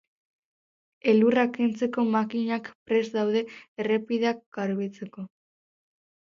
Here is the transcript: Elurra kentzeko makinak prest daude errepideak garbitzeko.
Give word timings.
Elurra 1.13 1.43
kentzeko 1.57 2.07
makinak 2.17 2.73
prest 2.91 3.19
daude 3.21 3.45
errepideak 3.87 4.43
garbitzeko. 4.61 5.31